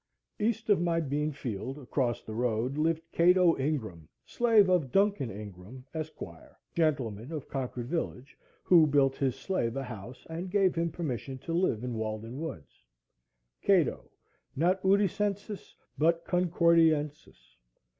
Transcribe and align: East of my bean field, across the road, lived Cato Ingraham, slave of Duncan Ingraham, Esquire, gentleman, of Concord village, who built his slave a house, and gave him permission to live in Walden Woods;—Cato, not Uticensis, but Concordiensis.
East 0.39 0.71
of 0.71 0.81
my 0.81 0.99
bean 0.99 1.31
field, 1.31 1.77
across 1.77 2.23
the 2.23 2.33
road, 2.33 2.75
lived 2.75 3.03
Cato 3.11 3.55
Ingraham, 3.59 4.07
slave 4.25 4.67
of 4.67 4.91
Duncan 4.91 5.29
Ingraham, 5.29 5.85
Esquire, 5.93 6.57
gentleman, 6.73 7.31
of 7.31 7.47
Concord 7.47 7.85
village, 7.85 8.35
who 8.63 8.87
built 8.87 9.15
his 9.17 9.35
slave 9.35 9.75
a 9.75 9.83
house, 9.83 10.25
and 10.27 10.49
gave 10.49 10.73
him 10.73 10.89
permission 10.91 11.37
to 11.37 11.53
live 11.53 11.83
in 11.83 11.93
Walden 11.93 12.39
Woods;—Cato, 12.39 14.09
not 14.55 14.81
Uticensis, 14.81 15.75
but 15.99 16.25
Concordiensis. 16.25 17.57